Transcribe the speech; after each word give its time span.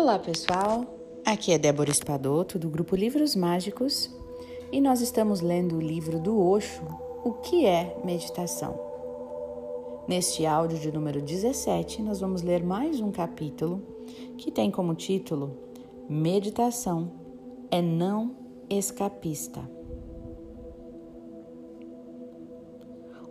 Olá, 0.00 0.16
pessoal. 0.16 0.86
Aqui 1.24 1.50
é 1.50 1.58
Débora 1.58 1.90
Espadoto 1.90 2.56
do 2.56 2.70
grupo 2.70 2.94
Livros 2.94 3.34
Mágicos 3.34 4.08
e 4.70 4.80
nós 4.80 5.00
estamos 5.00 5.40
lendo 5.40 5.74
o 5.76 5.80
livro 5.80 6.20
do 6.20 6.40
Osho, 6.40 6.84
O 7.24 7.32
que 7.32 7.66
é 7.66 8.00
meditação? 8.04 8.78
Neste 10.06 10.46
áudio 10.46 10.78
de 10.78 10.92
número 10.92 11.20
17, 11.20 12.00
nós 12.00 12.20
vamos 12.20 12.42
ler 12.42 12.62
mais 12.62 13.00
um 13.00 13.10
capítulo 13.10 13.82
que 14.38 14.52
tem 14.52 14.70
como 14.70 14.94
título 14.94 15.58
Meditação 16.08 17.10
é 17.68 17.82
não 17.82 18.36
escapista. 18.70 19.68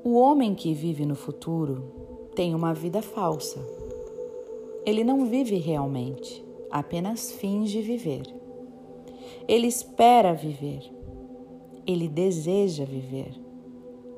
O 0.04 0.16
homem 0.16 0.54
que 0.54 0.74
vive 0.74 1.06
no 1.06 1.16
futuro 1.16 2.30
tem 2.36 2.54
uma 2.54 2.74
vida 2.74 3.02
falsa. 3.02 3.58
Ele 4.86 5.04
não 5.04 5.26
vive 5.26 5.56
realmente, 5.56 6.46
apenas 6.72 7.32
finge 7.32 7.82
viver. 7.82 8.24
Ele 9.48 9.68
espera 9.68 10.34
viver. 10.34 10.82
Ele 11.86 12.10
deseja 12.10 12.84
viver, 12.84 13.32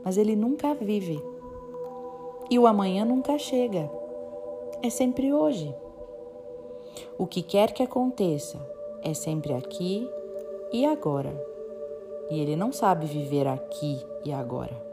mas 0.04 0.18
ele 0.18 0.36
nunca 0.36 0.74
vive. 0.74 1.22
E 2.50 2.58
o 2.58 2.66
amanhã 2.66 3.06
nunca 3.06 3.38
chega. 3.38 3.92
É 4.82 4.90
sempre 4.90 5.32
hoje. 5.32 5.74
O 7.18 7.28
que 7.28 7.44
quer 7.44 7.72
que 7.72 7.84
aconteça 7.84 8.60
é 9.04 9.14
sempre 9.14 9.54
aqui 9.54 10.10
e 10.74 10.86
agora. 10.86 11.32
E 12.32 12.40
ele 12.40 12.56
não 12.56 12.72
sabe 12.72 13.06
viver 13.06 13.48
aqui 13.48 14.00
e 14.26 14.32
agora. 14.32 14.90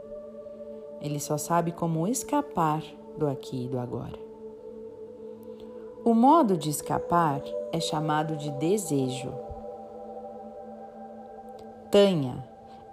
Ele 1.01 1.19
só 1.19 1.37
sabe 1.37 1.71
como 1.71 2.07
escapar 2.07 2.83
do 3.17 3.27
aqui 3.27 3.65
e 3.65 3.67
do 3.67 3.79
agora. 3.79 4.26
O 6.07 6.13
modo 6.13 6.55
de 6.55 6.69
escapar 6.69 7.41
é 7.73 7.81
chamado 7.81 8.37
de 8.37 8.49
desejo. 8.51 9.29
Tanha, 11.91 12.47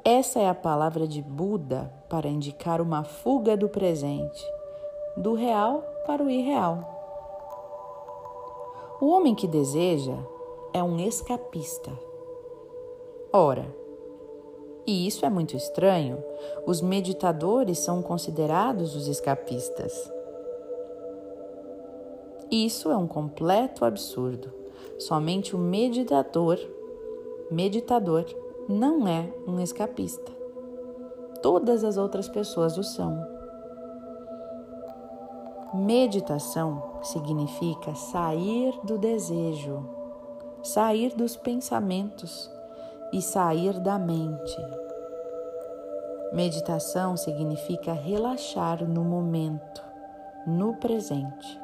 essa 0.04 0.40
é 0.40 0.48
a 0.48 0.54
palavra 0.54 1.06
de 1.06 1.22
Buda 1.22 1.94
para 2.08 2.26
indicar 2.26 2.80
uma 2.80 3.04
fuga 3.04 3.56
do 3.56 3.68
presente, 3.68 4.44
do 5.16 5.32
real 5.32 5.84
para 6.04 6.24
o 6.24 6.28
irreal. 6.28 6.80
O 9.00 9.06
homem 9.06 9.32
que 9.32 9.46
deseja 9.46 10.16
é 10.72 10.82
um 10.82 10.98
escapista. 10.98 11.92
Ora, 13.32 13.72
e 14.84 15.06
isso 15.06 15.24
é 15.24 15.30
muito 15.30 15.56
estranho. 15.56 16.18
Os 16.66 16.80
meditadores 16.80 17.78
são 17.78 18.02
considerados 18.02 18.96
os 18.96 19.06
escapistas. 19.06 20.12
Isso 22.54 22.88
é 22.88 22.96
um 22.96 23.08
completo 23.08 23.84
absurdo. 23.84 24.48
Somente 24.96 25.56
o 25.56 25.58
meditador, 25.58 26.56
meditador, 27.50 28.24
não 28.68 29.08
é 29.08 29.28
um 29.44 29.58
escapista. 29.58 30.30
Todas 31.42 31.82
as 31.82 31.96
outras 31.96 32.28
pessoas 32.28 32.78
o 32.78 32.84
são. 32.84 33.26
Meditação 35.74 37.00
significa 37.02 37.92
sair 37.96 38.72
do 38.84 38.98
desejo, 38.98 39.84
sair 40.62 41.12
dos 41.16 41.34
pensamentos 41.34 42.48
e 43.12 43.20
sair 43.20 43.80
da 43.80 43.98
mente. 43.98 44.56
Meditação 46.32 47.16
significa 47.16 47.92
relaxar 47.92 48.88
no 48.88 49.02
momento, 49.02 49.82
no 50.46 50.76
presente. 50.76 51.63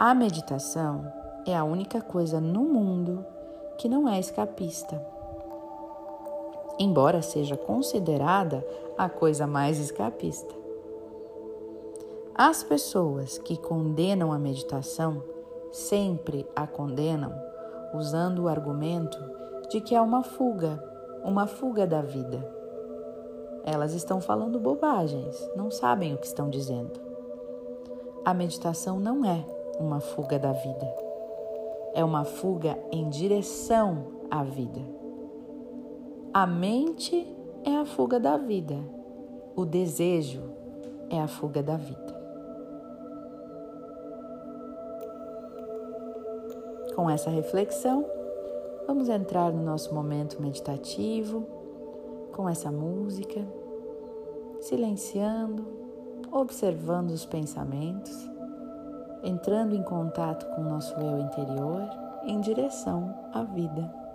A 0.00 0.14
meditação 0.14 1.12
é 1.44 1.56
a 1.56 1.64
única 1.64 2.00
coisa 2.00 2.40
no 2.40 2.60
mundo 2.60 3.26
que 3.76 3.88
não 3.88 4.08
é 4.08 4.20
escapista. 4.20 5.04
Embora 6.78 7.20
seja 7.20 7.56
considerada 7.56 8.64
a 8.96 9.08
coisa 9.08 9.44
mais 9.44 9.80
escapista. 9.80 10.54
As 12.32 12.62
pessoas 12.62 13.38
que 13.38 13.56
condenam 13.56 14.32
a 14.32 14.38
meditação 14.38 15.20
sempre 15.72 16.46
a 16.54 16.64
condenam 16.64 17.32
usando 17.92 18.44
o 18.44 18.48
argumento 18.48 19.18
de 19.68 19.80
que 19.80 19.96
é 19.96 20.00
uma 20.00 20.22
fuga, 20.22 20.80
uma 21.24 21.48
fuga 21.48 21.84
da 21.88 22.02
vida. 22.02 22.48
Elas 23.64 23.94
estão 23.94 24.20
falando 24.20 24.60
bobagens, 24.60 25.50
não 25.56 25.72
sabem 25.72 26.14
o 26.14 26.18
que 26.18 26.26
estão 26.26 26.48
dizendo. 26.48 27.00
A 28.24 28.32
meditação 28.32 29.00
não 29.00 29.24
é 29.24 29.57
uma 29.78 30.00
fuga 30.00 30.38
da 30.38 30.52
vida, 30.52 30.94
é 31.94 32.04
uma 32.04 32.24
fuga 32.24 32.78
em 32.90 33.08
direção 33.08 34.06
à 34.30 34.42
vida. 34.42 34.80
A 36.32 36.46
mente 36.46 37.26
é 37.64 37.76
a 37.76 37.84
fuga 37.84 38.20
da 38.20 38.36
vida, 38.36 38.76
o 39.56 39.64
desejo 39.64 40.42
é 41.10 41.20
a 41.20 41.26
fuga 41.26 41.62
da 41.62 41.76
vida. 41.76 42.18
Com 46.94 47.08
essa 47.08 47.30
reflexão, 47.30 48.04
Vamos 48.88 49.10
entrar 49.10 49.52
no 49.52 49.62
nosso 49.62 49.94
momento 49.94 50.40
meditativo 50.40 51.46
com 52.32 52.48
essa 52.48 52.72
música, 52.72 53.46
silenciando, 54.62 55.62
observando 56.32 57.10
os 57.10 57.26
pensamentos, 57.26 58.10
entrando 59.22 59.74
em 59.74 59.82
contato 59.82 60.46
com 60.46 60.62
o 60.62 60.68
nosso 60.68 60.94
eu 61.00 61.18
interior 61.18 61.88
em 62.24 62.40
direção 62.40 63.14
à 63.32 63.42
vida. 63.42 64.07